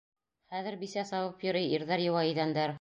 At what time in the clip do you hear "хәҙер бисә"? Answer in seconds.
0.53-1.05